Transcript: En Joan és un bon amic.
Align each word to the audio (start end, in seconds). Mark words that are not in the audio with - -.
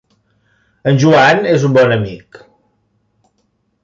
En 0.91 0.95
Joan 1.03 1.45
és 1.51 1.65
un 1.69 1.75
bon 1.77 1.93
amic. 1.97 2.39